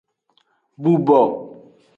Bubo. 0.81 1.19